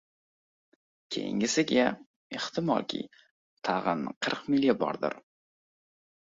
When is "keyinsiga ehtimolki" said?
1.15-3.03